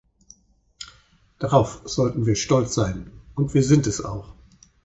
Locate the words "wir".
2.25-2.35, 3.53-3.61